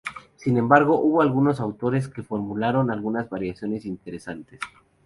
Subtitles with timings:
[0.35, 4.59] Sin embargo, hubo algunos autores que formularon algunas variaciones interesantes.